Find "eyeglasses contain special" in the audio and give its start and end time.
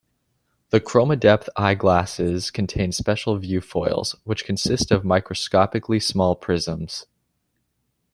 1.55-3.37